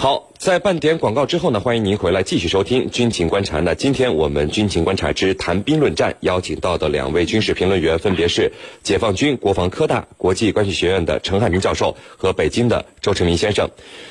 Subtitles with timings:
[0.00, 3.58] 好，在半点广告之后呢，欢迎您回来继续收听军情观察。
[3.58, 8.52] 那今天我们军情观察之谈兵论战邀请到的两位军事评论员分别是
[8.84, 13.68] 解放军国防科大国际关系学院的陈汉明教授和北京的周成明先生。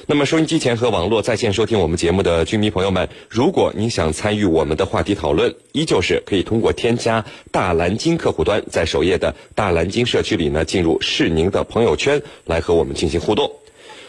[0.08, 13.50] 那么收音机前和网络在线收听我们节目的军迷朋友们，如果您想参与我们的话题讨论，依旧是可以通过添加大蓝鲸客户端，在首页的大蓝鲸社区里呢，进入是您的朋友圈来和我们进行互动。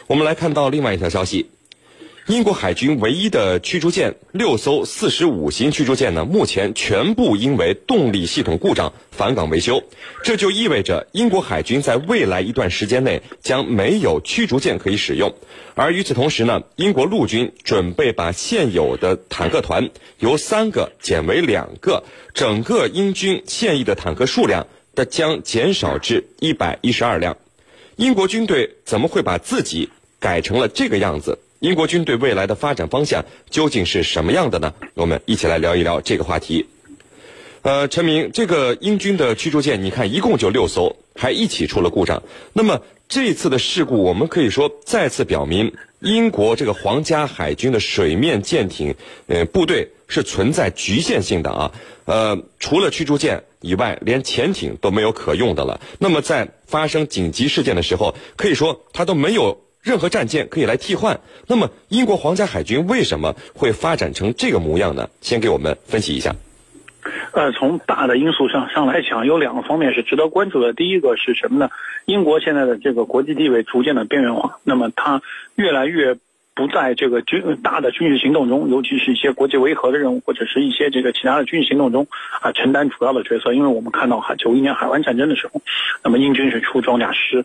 [0.08, 1.46] 我们来看到另外一条消息。
[2.28, 9.82] 英国海军唯一的驱逐舰六艘四十五型驱逐舰呢，目前全部因为动力系统故障返港维修，
[10.22, 15.34] 这就意味着英国海军在未来一段时间内将没有驱逐舰可以使用。
[15.74, 19.88] 而与此同时呢，英国陆军准备把现有的坦克团
[20.18, 27.38] 由三个减为两个，整个英军现役的坦克数量的将减少至一百一十二辆。
[27.96, 29.88] 英国军队怎么会把自己
[30.20, 31.38] 改成了这个样子？
[31.60, 34.74] 英国军队未来的发展方向究竟是什么样的呢？
[34.94, 36.66] 我们一起来聊一聊这个话题。
[37.62, 42.22] 呃，陈明，这个英军的驱逐舰，你看一共就六艘，还一起出了故障。
[42.52, 48.94] 那么这次的事故，我们可以说再次表明，英国这个皇家海军的水面舰艇
[49.26, 51.72] 呃部队是存在局限性的啊。
[52.04, 55.80] 呃，除了驱逐舰以外，连潜艇都没有可用的了。
[55.98, 59.60] 那么在发生紧急事件的时候，可以说它都没有。
[59.82, 65.08] 任何战舰可以来替换，那么英国皇家海军为什么会发展成这个模样呢？
[65.20, 66.34] 先给我们分析一下。
[67.32, 70.72] 呃，从大的因素上上来讲，有两个方面是值得关注的。
[70.72, 71.70] 第一个是什么呢？
[72.04, 75.22] 英国现在的这个国际地位逐渐的边缘化，那么它
[75.54, 76.16] 越来越。
[76.58, 82.04] 不在这个军大的军事行动中，尤其是一些国际维和的任务，或者是一些这个其他的军事行动中
[82.42, 83.54] 啊，承担主要的角色。
[83.54, 85.62] 因为我们看到海九一年海湾战争的时候，
[86.02, 87.44] 那么英军是出装甲师，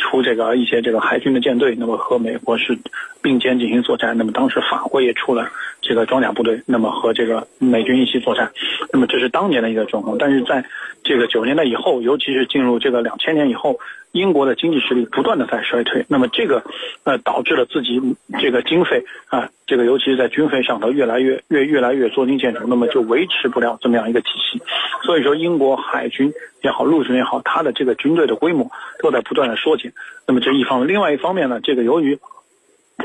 [0.00, 2.78] 出这个一些这个海军的舰队，那么和美国是
[3.20, 4.16] 并肩进行作战。
[4.16, 5.46] 那么当时法国也出了
[5.82, 8.50] 这个装甲部队，那么和这个美军一起作战。
[8.90, 10.16] 那么这是当年的一个状况。
[10.16, 10.64] 但是在
[11.02, 13.78] 这个九十年代以后，尤其是进入这个两千年以后。
[14.14, 16.62] 英国的经济实力不断的在衰退，那么这个，
[17.02, 18.00] 呃，导致了自己
[18.38, 24.62] 这个经费啊，这个尤其是在军费上头越来越越越来越捉襟见肘，那么就维持不了这么样一个体系。
[25.02, 26.32] 所以说，英国海军
[26.62, 28.70] 也好，陆军也好，它的这个军队的规模
[29.00, 29.92] 都在不断的缩减。
[30.28, 32.20] 那么这一方面，另外一方面呢，这个由于。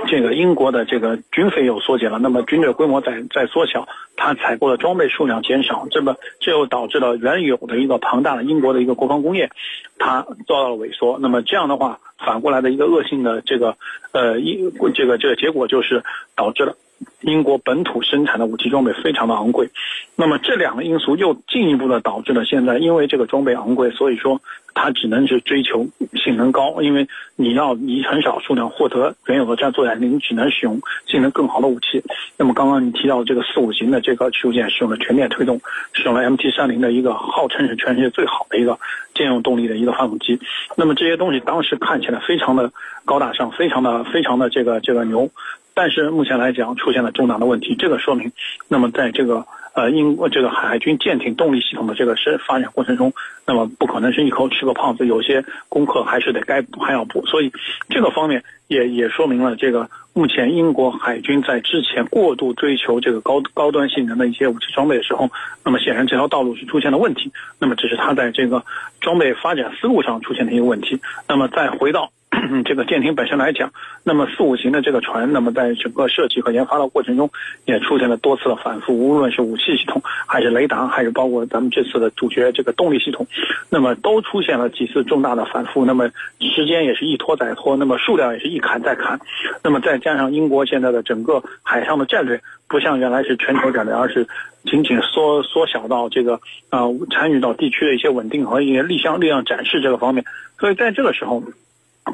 [0.08, 9.52] 这个英国的这个军费又缩减了，那么军队规模在在缩小，它采购的装备数量减少，这么这又导致了原有的一个庞大的英国的一个国防工业，
[9.98, 11.20] 它遭到了萎缩。
[11.20, 13.78] 那么这样的话，反过来的一个恶性的这个
[14.12, 16.04] 呃一这个这个结果就是
[16.36, 16.76] 导致了。
[17.22, 19.70] 英国本土生产的武器装备非常的昂贵，
[20.16, 24.42] 那么这两个因素又进一步的导致了现在，因为这个装备昂贵，所以说
[24.74, 32.02] 它只能是追求性能高，因为你要以很少数量获得原有的战作战力，你只能使用性能更好的武器。
[32.38, 35.60] 那么刚刚你提到这个四五型的这个驱逐舰使用了全面推动，
[35.94, 38.80] 使用了 MT 三零的一个号称是全世界最好的一个
[39.14, 40.40] 舰用动力的一个发动机，
[40.78, 42.72] 那么这些东西当时看起来非常的
[43.04, 45.30] 高大上，非常的非常的这个这个牛。
[45.80, 48.34] 但是目前来讲出现了重大的问题，这个说明，
[48.68, 53.14] 那么在这个呃英国这个海军舰艇动力系统的这个是发展过程中，
[53.48, 57.54] 那么不可能是一口吃个胖子，有些功课还是得该补还要补，所以
[57.88, 65.30] 这个方面也也说明了这个目前英国海军在之前过度追求这个高高端性能的一些武器装备的时候，
[65.64, 68.66] 那么显然这条道路是出现了问题，那么这是它在这个
[69.00, 72.12] 装备发展思路上出现的一个问题，那么再回到。
[72.64, 73.72] 这个舰艇本身来讲，
[74.04, 77.32] 那么四五型的这个船，那么在整个设计和研发的过程中，
[77.66, 78.94] 也出现了多次的反复。
[78.94, 83.26] 无论是武器系统，还是雷达，还是包括咱们这次的主角这个动力系统，
[83.70, 85.86] 那么都出现了几次重大的反复。
[85.86, 89.20] 那么时间也是一拖再拖，那么数量也是一砍再砍。
[89.64, 94.28] 那么再加上英国现在的整个海上的战略，不像原来是全球战略，而是
[94.66, 96.40] 仅仅缩缩小到这个
[96.70, 96.82] 啊
[97.12, 100.26] 参与到地区的一些稳定和一些力量力量展示这个方面。
[100.60, 101.44] 所以在这个时候。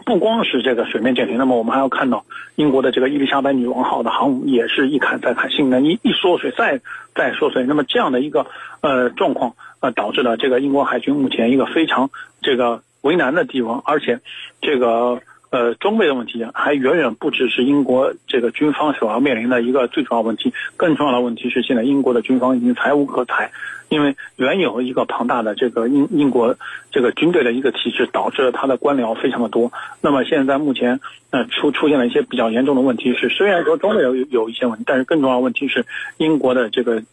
[0.05, 2.25] 不光是这个水面舰艇，那么我们还要看到
[2.55, 6.81] 英国的这个伊丽莎白女王号的航母也是一砍再砍，性能一一缩水再
[7.13, 7.63] 再缩水。
[7.63, 8.47] 那么这样的一个
[8.81, 12.09] 呃状况，呃导致了这个英国海军目前一个非常
[12.41, 14.19] 这个为难的地方，而且
[14.61, 15.21] 这个
[15.55, 23.51] 呃装备的问题还远远不只是英国这个军方所要面临的一个最主要问题，更重要的问题是现在英国的军方已经财无可财。
[23.87, 26.57] 因为原有一个庞大的这个英英国
[26.91, 29.71] 这个军队的一个体制，导致了他的官僚非常的多。
[30.01, 30.99] 那么现在目前
[31.29, 35.85] 呃出出现了一些比较严重的问题是，虽然说装备有有一些问题，但是更重要的问题是
[36.17, 37.03] 英国的这个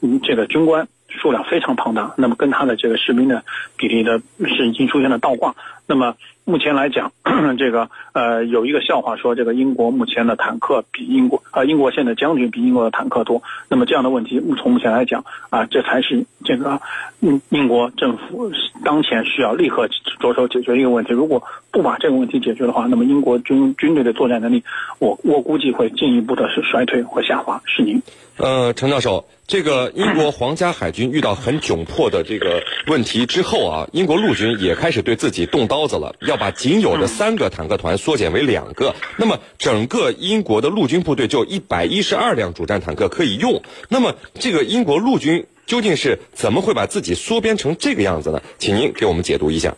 [0.00, 3.44] 嗯这个军官数量非常庞大，那么跟他的这个士兵的
[3.76, 4.22] 比例的
[4.56, 5.54] 是已经出现了倒挂。
[5.86, 7.12] 那么目前来讲，
[7.56, 13.42] 这个呃有一个笑话说，这个英国目前的坦克比英国呃英国现在将军比英国的坦克多。
[13.68, 16.80] 那么这样的问题，从目前来讲啊，这才是这个
[17.20, 18.50] 英英国政府
[18.84, 21.12] 当前需要立刻着手解决一个问题。
[21.12, 24.64] 如果不把这个问题解决的话，那么英国军军队的作战能力，
[24.98, 27.62] 我我估计会进一步的是衰退或下滑。
[27.64, 28.02] 是您？
[28.42, 29.28] 呃，陈教授。
[29.46, 38.96] 这个英国皇家海军遇到很窘迫的这个问题之后啊，英国陆军也开始对自己动刀子了，要把仅有的三个坦克团缩减为两个。
[39.16, 43.62] 那么整个英国的陆军部队就一百一十二辆主战坦克可以用。
[43.88, 48.42] 那么这个英国陆军究竟是怎么会把自己缩编成这个样子呢？
[48.58, 49.76] 请您给我们解读一下。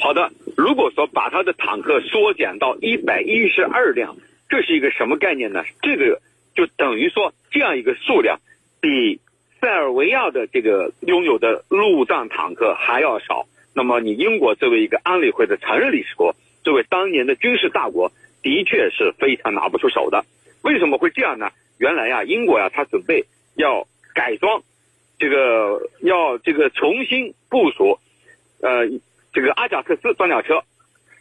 [0.00, 4.16] 好的，如果说把他的坦克缩减到一百一十二辆，
[4.48, 5.64] 这是一个什么概念呢？
[5.82, 6.22] 这个
[6.54, 8.38] 就等于说这样一个数量。
[8.80, 9.20] 比
[9.60, 13.46] 塞尔维亚的这个拥有的陆战坦克还要少。
[13.74, 18.12] 那么，你英国作为一个安理会的常任理事国，作为当年的军事大国，
[18.42, 20.26] 的确是非常拿不出手的。
[20.62, 21.50] 为什么会这样呢？
[21.78, 23.24] 原来呀，英国呀，他准备
[23.56, 24.62] 要改装，
[25.18, 27.98] 这个要这个重新部署，
[28.60, 28.86] 呃，
[29.32, 30.62] 这个阿贾克斯装甲车，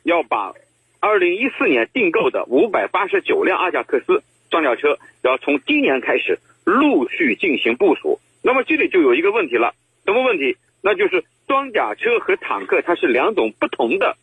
[0.03, 0.53] 要把
[0.99, 4.21] 二零一四年订购的五百八十九辆阿贾克斯
[4.53, 6.37] 装甲车，要从今年开始。
[6.65, 9.73] 陆续进行部署，那么这里就有一个问题了，
[10.05, 10.55] 什么问题？
[10.81, 14.15] 那就是装甲车和坦克它是两种不同的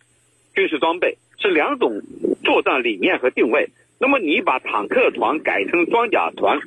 [0.55, 2.01] 军事装备，是两种
[2.43, 3.69] 作战理念和定位。
[3.99, 6.61] 那么你把坦克团改成装甲团，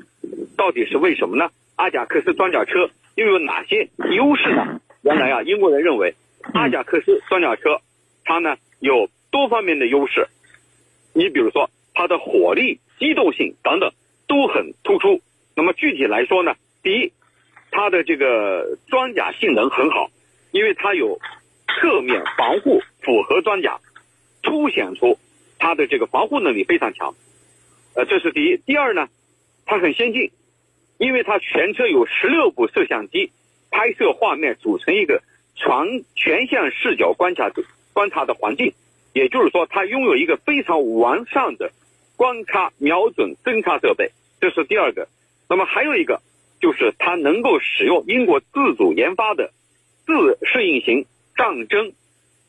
[0.55, 1.49] 到底是为什么呢？
[1.75, 4.79] 阿贾克斯装甲车又有哪些优势呢？
[5.01, 6.13] 原来啊，英国人认为
[6.53, 7.81] 阿贾克斯装甲车
[8.25, 10.27] 它呢有多方面的优势，
[11.13, 13.91] 你比如说它的火力、机动性等等
[14.27, 15.21] 都很突出。
[15.55, 17.11] 那么具体来说呢，第一，
[17.71, 20.09] 它的这个装甲性能很好，
[20.51, 21.19] 因为它有
[21.67, 23.79] 侧面防护复合装甲，
[24.41, 25.17] 凸显出
[25.59, 27.15] 它的这个防护能力非常强。
[27.95, 28.57] 呃，这是第一。
[28.57, 29.07] 第二呢，
[29.65, 30.31] 它很先进，
[30.97, 33.31] 因为它全车有十六部摄像机，
[33.69, 35.21] 拍摄画面组成一个
[35.55, 37.51] 全全向视角观察
[37.93, 38.73] 观察的环境，
[39.13, 41.71] 也就是说，它拥有一个非常完善的
[42.23, 44.11] 观察、瞄准、侦察设备。
[44.39, 45.09] 这是第二个。
[45.49, 46.21] 那么还有一个，
[46.61, 49.51] 就是它能够使用英国自主研发的
[50.05, 51.05] 自适应型
[51.35, 51.91] 战争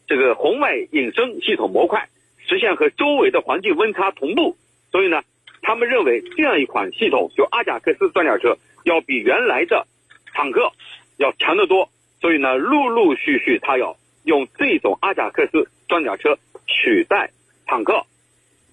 [0.07, 2.09] 这个红外隐身系统模块，
[2.47, 4.57] 实现和周围的环境温差同步。
[4.93, 5.23] 所以呢，
[5.61, 9.89] 他们认为这样一款系统，就阿贾克斯装甲车，要比原来的
[10.33, 10.71] 坦克
[11.17, 11.91] 要强得多。
[12.21, 17.33] 所以呢，陆陆续续他要用这种阿贾克斯装甲车取代
[17.67, 18.07] 坦克，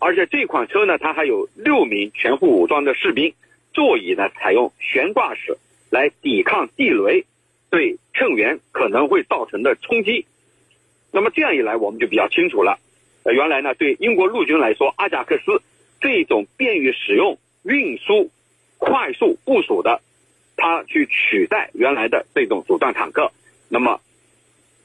[0.04, 3.36] 而且这款车呢，它还有六名全副武装的士兵。
[3.72, 5.58] 座椅呢，采用悬挂式
[5.92, 7.26] 来抵抗地雷
[7.70, 10.26] 对乘员可能会造成的冲击。
[11.12, 12.80] 那么这样一来，我们就比较清楚了。
[13.24, 15.62] 呃，原来呢，对英国陆军来说，阿贾克斯
[16.02, 18.32] 这种便于使用、运输、
[18.80, 20.02] 快速部署的，
[20.58, 23.32] 它去取代原来的这种主战坦克，
[23.70, 24.02] 那么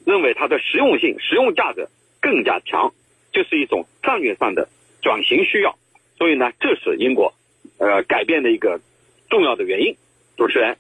[0.05, 1.89] 认为它的实用性、实用价值
[2.21, 2.93] 更加强，
[3.33, 4.69] 这是一种战略上的
[5.07, 5.77] 转型需要。
[6.19, 7.33] 所以呢，这是英国。
[7.79, 8.81] 呃，改变的一个
[9.31, 9.97] 重要的原因，
[10.37, 10.77] 主持人。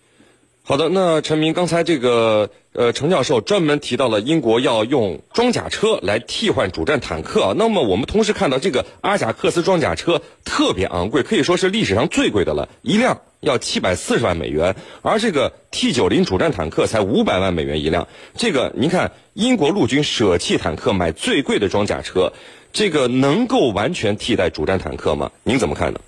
[0.64, 7.54] 好的，那陈明刚才这个呃，程教授专门提到了英国要用装甲车来替换主战坦克啊。
[7.56, 18.08] 那么我们同时看到这个阿贾克斯装甲车特别昂贵，可以说是历史上最贵的了，一辆要七百四十万美元，而这个 T 九零主战坦克才五百万美元一辆。
[18.34, 22.32] 这个您看，英国陆军舍弃坦克买最贵的装甲车，
[22.76, 25.30] 这个能够完全替代主战坦克吗？
[25.44, 25.98] 您怎么看呢？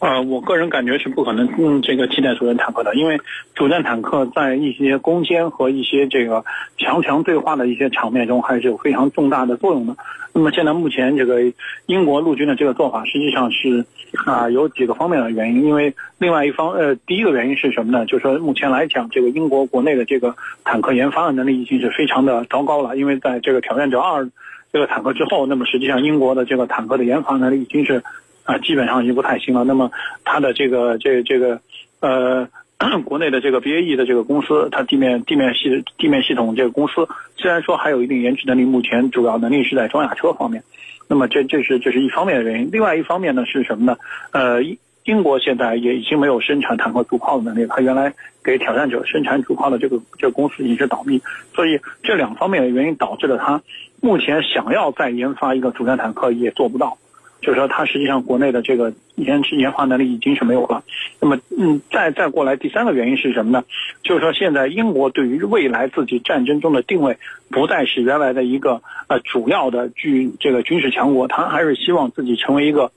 [0.00, 3.16] 呃，我个人感觉是不可能嗯这个替代主战坦克的，因为
[3.54, 6.44] 主战坦克在一些攻坚和一些这个
[6.76, 9.96] 强强对话的一些场面中还是有非常重大的作用的。
[10.32, 11.40] 那么现在目前这个
[11.86, 13.86] 英国陆军的这个做法实际上是
[14.26, 18.04] 啊有几个方面的原因，因为另外一方呃第一个原因是什么呢？
[18.04, 20.34] 就是说目前来讲，这个英国国内的这个
[20.64, 24.28] 坦克研发的能力已经是非常的糟糕了，因为在这个挑战者二
[24.74, 28.02] 这个坦克之后，那么实际上英国的这个坦克的研发能力已经是。
[28.46, 29.64] 啊，基本上已经不太行了。
[29.64, 29.90] 那么，
[30.22, 31.58] 它的这个这这个
[32.00, 32.46] 呃，
[33.06, 40.62] 国内的这个 BAE 的这个公司，它地面地面系地面系统这个公司，虽然说还有一定研制能力，目前主要能力是在装甲车方面。
[41.08, 42.68] 那么，这这是这是一方面的原因。
[42.70, 43.96] 另外一方面呢，是什么呢？
[44.32, 44.60] 呃，
[45.04, 47.66] 英国现在也已经没有生产坦克主炮的能力。
[47.68, 51.22] 它原来给挑战者生产主炮的这个这个公司已经倒闭。
[51.54, 53.62] 所以这两方面的原因导致了它
[54.00, 56.96] 目前想要再研发一个主战坦克也做不到。
[57.42, 60.82] 就是说它实际上国内的这个研研发能力已经是没有了。
[61.20, 63.62] 那么，嗯，再再过来第三个原因是什么呢？
[64.02, 67.18] 就是说现在英国对于未来自己战争中的定位
[67.50, 72.90] 不再是原来的一个呃主要的军这个军事强国，它还是希望自己成为一个。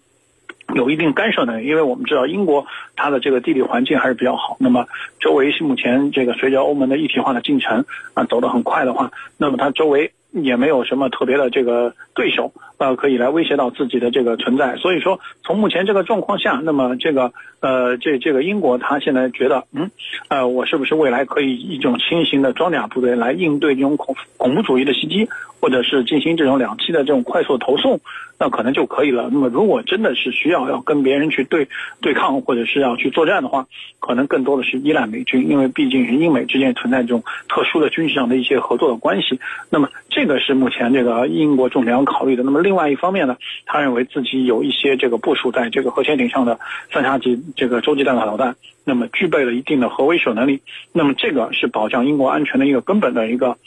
[0.76, 4.58] 有一定干涉能力，因为我们知道英国它的这个地理环境还是比较好。
[4.60, 4.86] 那么
[5.20, 14.76] 周围是目前这个随着欧盟的一体化的进程啊走得很快的话，那么它周围也没有什么特别的这个对手呃可以来威胁到自己的这个存在。
[14.76, 17.32] 所以说从目前这个状况下，那么这个
[17.62, 19.90] 呃这这个英国它现在觉得嗯
[20.28, 28.00] 呃我是不是未来可以一种轻型的装甲部队来应对这种恐恐怖主义的袭击，或者是进行这种两栖的这种快速投送？
[28.40, 29.30] 那可能就可以了。
[29.32, 31.68] 那么，如果真的是需要要跟别人去对
[32.02, 33.66] 对抗，或者是要去作战的话，
[34.00, 39.40] 可能更多的是依赖美军，因为毕竟是英美之间存在这种特殊的军事上的一些合作的关系。
[39.72, 42.44] 那么，这个是目前这个英国重点要考虑的。
[42.44, 46.60] 那么，另外一方面呢，他认为自己有一些这个部署在这个核潜艇上的
[46.94, 50.62] 三叉戟这个洲际弹道导弹，那么具备了一定的核威慑能力。
[50.94, 53.58] 那么，这个是保障英国安全的一个根本的一个。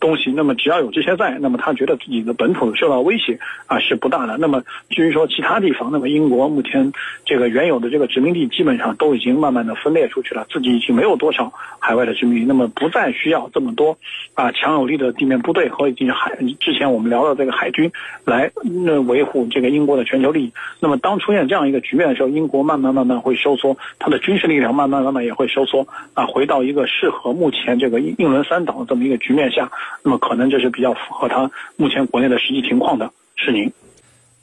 [0.00, 4.36] 东西，那么只要有这些在，那么他觉得自己的本土受到威胁啊是不大的。
[4.38, 6.92] 那么至于说其他地方，那么英国目前
[7.24, 13.98] 这个原有的这个殖民地基本上都已经慢慢的分裂出去了，自己已经没有多少海外的殖民地，那么不再需要这么多
[14.34, 17.90] 啊强有力的地面部队和以及海之前我们聊的这个海军
[18.24, 20.52] 来那维护这个英国的全球利益。
[20.80, 29.70] 那么当出现这样一个局面的时候，英国慢慢慢慢会收缩，它的军事力量慢慢慢慢也会收缩啊，回到一个适合目前这个英英伦三岛这么一个局面下。
[30.02, 33.72] 那么可能这是比较符合它目前国内的实际情况的，是您。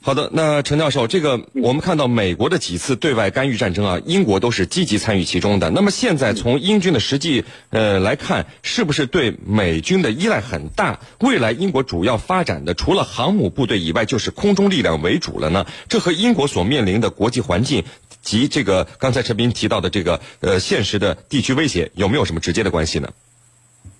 [0.02, 5.68] 好的，那陈教授，这个我们看到美国的几次对外干预战争啊，英国都是积极参与其中的。
[5.70, 11.00] 那么现在从英军的实际呃来看，是不是对美军的依赖很大？
[11.18, 15.66] 未来英国主要发展的除了航母部队以外，就是空中力量为主了呢？
[15.88, 17.82] 这和英国所面临的国际环境
[18.22, 23.08] 及这个刚才陈斌提到的这个呃现实的地区威胁有没有什么直接的关系呢？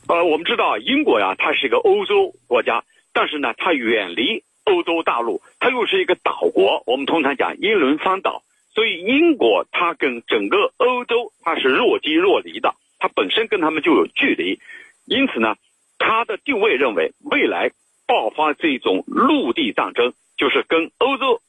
[0.08, 6.84] 呃，我们知道英国呀，它是一个欧洲国家，但是呢，它远离欧洲大陆，它又是一个岛国。
[6.86, 14.60] 我们通常讲英伦三岛，所以英国它跟整个欧洲它是若即若离的，它本身跟他们就有距离。
[15.06, 15.56] 因此呢，
[15.98, 17.72] 它的定位认为，未来
[18.06, 21.40] 爆发这种陆地战争，就是跟欧洲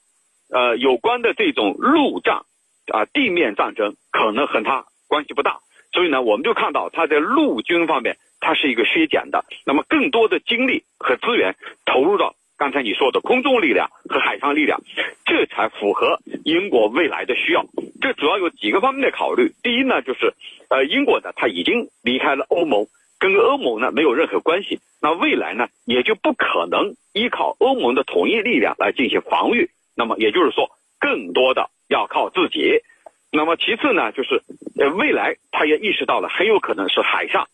[0.49, 2.41] 呃有关的这种陆战
[2.87, 5.59] 啊地面战争，可能和它关系不大。
[5.91, 8.17] 所以呢，我们就看到它在陆军方面。
[8.39, 11.55] 它是一个削减的，那么更多的精力和资源
[11.87, 14.79] 投入到刚才你说的空中力量和海上力量，
[15.25, 17.65] 这才符合英国未来的需要。
[17.99, 19.53] 这主要有几个方面的考虑。
[19.63, 20.35] 第一呢，就是
[20.69, 22.85] 呃，英国呢，它已经离开了欧盟，
[23.17, 29.71] 跟欧盟呢没有任何关系，那未来呢也就不可能依靠欧盟的统一力量来进行防御。
[29.95, 32.83] 那么也就是说，更多的要靠自己。
[33.31, 34.41] 那么其次呢，就是
[34.79, 37.47] 呃，未来他也意识到了，很有可能是海上。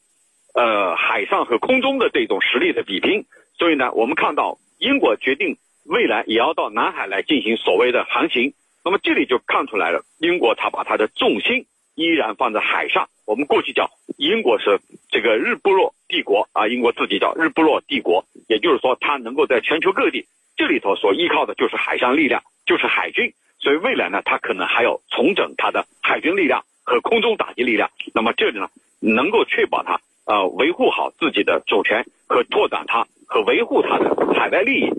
[0.53, 3.25] 呃，海上和空中的这种实力的比拼，
[3.57, 8.53] 所以呢，我们看到英国决定未来也要到南海来进行所谓的航行。
[8.85, 11.65] 那么这里就看出来了，英国它把它的重心
[11.95, 13.09] 依然放在海上。
[13.25, 23.33] 我们过去叫英国是这个日不落帝国啊，英国自己叫日不落帝国，也就是说它能够在全球各地这里头所依靠的就是海上力量，就是海军。
[23.63, 27.89] 所以未来呢，它可能还要重整它的海军力量和空中打击力量。
[28.13, 28.67] 那么这里呢，
[28.99, 30.01] 能够确保它。
[30.25, 34.89] 呃，维护好自己的主权和拓展它和维护它的海外利益。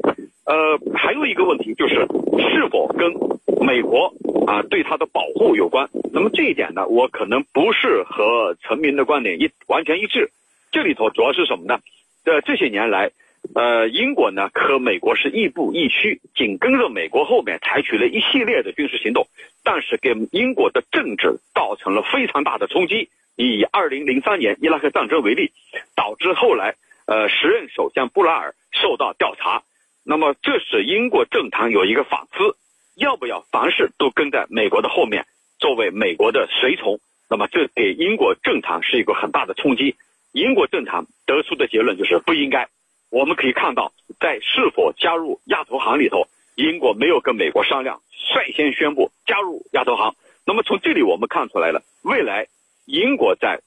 [0.46, 2.06] 呃，还有一个问题就是，
[2.38, 3.12] 是否跟
[3.60, 4.14] 美国
[4.46, 5.88] 啊对它的保护有关？
[6.12, 10.30] 那么这一点呢，我可能不是和陈明的观点一完全一致。
[10.72, 11.80] 这里头主要是什么呢？
[12.24, 13.10] 呃，这些年来，
[13.54, 19.28] 呃，英国呢和美国是亦步亦趋，紧跟着美国后面采取了一系列的军事行动，
[19.62, 23.10] 但是给英国的政治造成了非常大的冲击。
[23.36, 25.52] 以二零零三年伊拉克战争为例，
[25.94, 26.74] 导致后来
[27.06, 29.62] 呃时任首相布莱尔受到调查。
[30.04, 32.56] 那么这使英国政坛有一个反思：
[32.96, 35.26] 要不要凡事都跟在美国的后面，
[35.58, 36.98] 作为美国的随从？
[37.28, 39.96] 那么这给英国政坛是一个很大的冲击。
[40.32, 42.68] 英国政坛得出的结论就是不应该。
[43.14, 50.16] 我们可以看到，在是否加入亚投行里头，英国没有跟美国商量，率先宣布加入亚投行。
[50.44, 52.48] 那么从这里我们看出来了，未来。
[52.86, 53.60] 英国在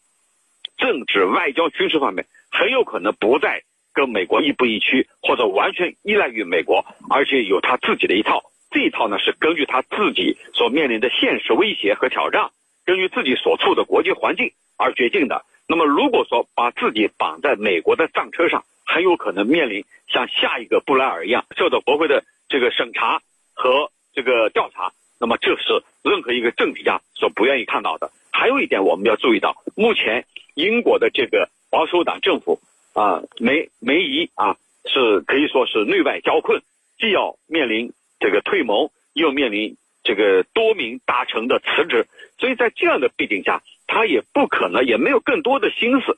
[0.76, 3.64] 政治、外交、军事方面很有可能不再
[3.94, 8.52] 跟美国亦步亦趋，或者完全依赖于美国，而且有他自己的一套。
[8.70, 12.52] 这一套呢是根据他自己所面临的现实威胁和挑战，
[12.86, 15.46] 根据自己所处的国际环境而决定的。
[15.70, 23.22] 那么，如果说把自己绑在美国的战车上，很有可能面临像下一个布莱尔一样受到国会的这个审查
[23.54, 28.10] 和这个调查，那么这是任何一个政治家所不愿意看到的。
[28.32, 30.26] 还有一点我们要注意到，目前
[30.56, 32.62] 英国的这个保守党政府
[32.94, 36.62] 啊，梅梅姨啊，是可以说是内外交困，
[36.98, 42.08] 既要面临这个退盟，又面临这个多名大臣的辞职，
[42.40, 46.18] 所以在这样的背景下，他也不可能，也没有更多的心思。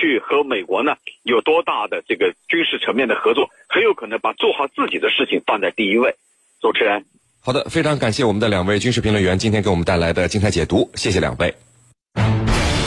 [0.00, 6.16] 去和美国呢有多大的这个军事层面的合作，很有可能把做好自己的事情放在第一位。
[6.62, 7.04] 主持人，
[7.42, 11.54] 好的，非常感谢我们的两位军事评论员今天给我们带来的精彩解读，谢谢两位。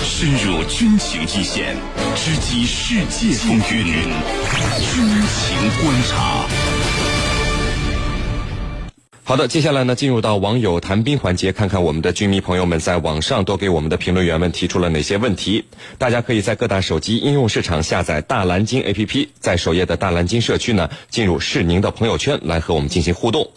[0.03, 1.75] 深入军情一线，
[2.15, 3.85] 直击世界风云，
[4.79, 7.02] 军情观察。
[9.25, 15.63] 好的，接下来呢，进入到网友谈兵环节，看看我们的军迷朋友们在网上都给我们的评论员们提出了哪些问题。
[15.97, 23.49] 大家可以在各大手机应用市场下载大蓝鲸 APP，在首页的大蓝鲸社区呢，进入是您的朋友圈来和我们进行互动。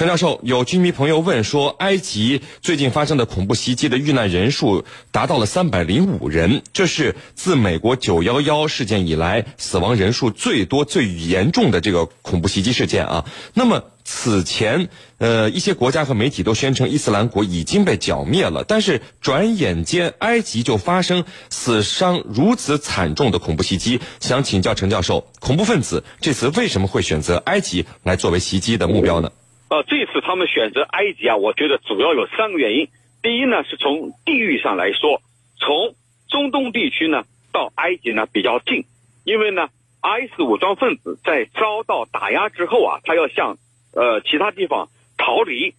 [0.00, 13.26] 陈教授，有军迷朋友问说，埃及最近发生的恐怖袭击的遇难人数达到了三百零五人，这是自美国九幺幺事件以来死亡人数最多、最严重的这个恐怖袭击事件啊。
[13.52, 14.88] 那么此前，
[15.18, 24.00] 呃，一些国家和媒体都宣称伊斯兰国已经被剿灭了，但是转眼间埃及就发生死伤如此惨重的恐怖袭击。
[24.18, 29.30] 想请教陈教授，恐怖分子这次为什么会选择埃及来作为袭击的目标呢？
[29.70, 32.88] 呃，这次他们选择埃及啊，我觉得主要有三个原因。
[33.22, 35.22] 第一呢，是从地域上来说，
[35.60, 35.94] 从
[36.28, 37.22] 中东地区呢
[37.52, 38.84] 到埃及呢比较近，
[39.24, 39.68] 因为呢
[40.02, 43.58] ，IS 武装分子在遭到打压之后啊，他要向
[43.94, 45.74] 呃其他地方逃离。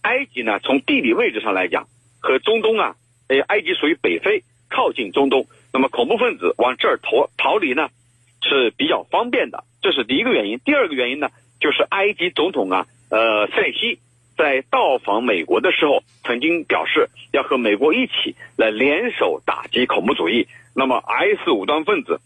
[0.00, 1.88] 埃及呢，从地理位置上来讲，
[2.18, 2.96] 和中东啊，
[3.28, 7.90] 呃，埃及属于北非，靠近中东，那么恐怖分子往这儿逃逃离呢
[8.42, 10.58] 是比较方便的，这是第一个原因。
[10.64, 11.28] 第二个原因呢，
[11.60, 12.86] 就是埃及总统啊。
[13.12, 13.98] 呃，塞西
[14.38, 20.48] 在到访美国的时候，曾经表示要和美国一起来联手打击恐怖主义。
[20.74, 22.22] 那么，S 武装分子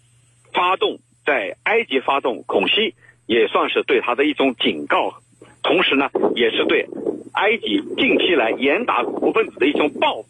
[0.54, 2.94] 发动在埃及发动恐袭，
[3.26, 5.14] 也算是对他的一种警告，
[5.64, 6.86] 同时呢，也是对
[7.32, 10.28] 埃及近期来严打恐怖分子的一种报复。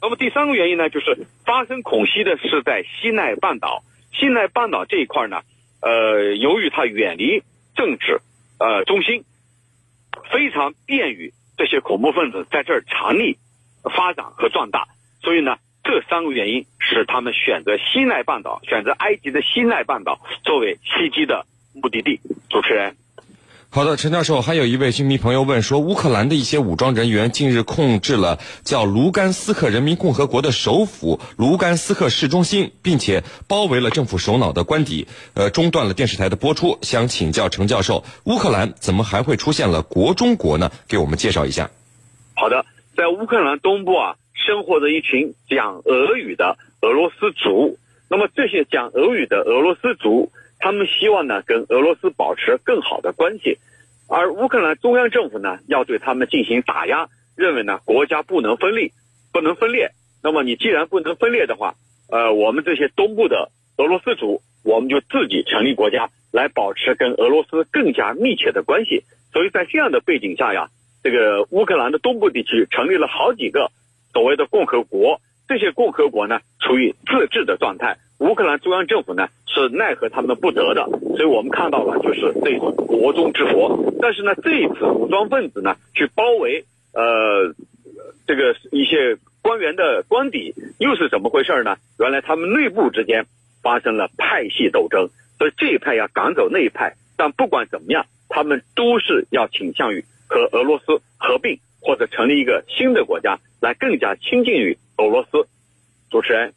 [0.00, 3.84] 那么第三个原因呢，就是发生恐袭的是在西奈半岛。
[4.10, 5.42] 西奈半岛这一块呢，
[5.82, 7.42] 呃，由于它远离
[7.76, 8.22] 政治
[8.58, 9.24] 呃中心。
[10.30, 13.36] 非常便于这些恐怖分子在这儿藏匿、
[13.94, 14.88] 发展和壮大，
[15.20, 22.20] 所以呢，这三个原因使他们选择西奈半岛，选择埃及的西奈半岛作为袭击的目的地。
[22.48, 22.96] 主持人。
[23.74, 36.78] 好的，陈教授，还有一位军迷朋友问说，乌克兰的一些武装人员近日控制了叫卢甘斯克人民共和国的首府卢甘斯克市中心，并且包围了政府首脑的官邸，呃，中断了电视台的播出。
[36.82, 40.70] 想请教陈教授，乌克兰怎么还会出现了国中国呢？
[40.86, 41.70] 给我们介绍一下。
[42.36, 47.78] 好的，在乌克兰东部啊，生活着一群讲俄语的俄罗斯族。
[48.10, 50.30] 那么这些讲俄语的俄罗斯族。
[50.62, 53.58] 他们希望呢跟俄罗斯保持更好的关系，
[54.08, 58.92] 而乌克兰中央政府呢要对他们进行打压，认为呢国家不能分立，
[59.32, 59.90] 不能分裂。
[60.22, 61.74] 那么你既然不能分裂的话，
[62.08, 69.02] 呃，我们这些东部的俄罗斯族，我们就自己成立国家，来保持跟俄罗斯更加密切的关系。
[69.32, 70.68] 所以在这样的背景下呀，
[71.02, 73.72] 这个乌克兰的东部地区成立了好几个
[74.12, 77.96] 所谓的共和国，这些共和国呢处于自治的状态。
[78.22, 83.92] 乌克兰中央政府呢是奈何他们不得的，所以我们看到了就是这种国中之国。
[84.00, 87.52] 但是呢，这一次武装分子呢去包围呃
[88.26, 91.76] 这个一些官员的官邸，又是怎么回事呢？
[91.98, 93.26] 原来他们内部之间
[93.60, 96.94] 发生了派系斗争，所以这一派要赶走那一派。
[97.16, 105.48] 但不管怎么样，他们都是要倾向于和俄罗斯合并或者成立一个新的国家，来更加亲近于俄罗斯。
[106.08, 106.54] 主持人。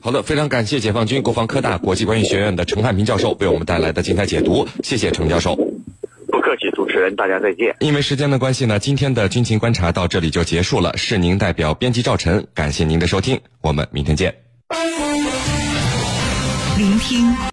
[0.00, 5.56] 好的，非常感谢解放军国防科大国际关系学院的陈汉平教授为我们带来的精彩解读，谢谢陈教授。
[5.56, 7.74] 不客气，主持人，大家再见。
[7.80, 10.96] 因为时间的关系呢，今天的军情观察到这里就结束了。
[10.96, 14.34] 是您代表编辑赵晨，感谢您的收听，我们明天见。
[16.78, 17.36] 聆听。